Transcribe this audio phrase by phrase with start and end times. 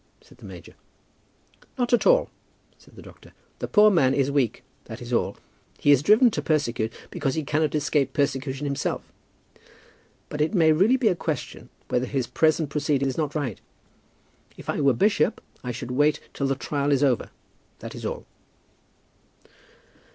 [0.19, 0.73] said the major.
[1.77, 2.31] "Not at all,"
[2.79, 3.33] said the doctor.
[3.59, 5.37] "The poor man is weak; that is all.
[5.77, 9.03] He is driven to persecute because he cannot escape persecution himself.
[10.27, 13.61] But it may really be a question whether his present proceeding is not right.
[14.57, 17.29] If I were bishop I should wait till the trial was over;
[17.77, 18.25] that is all."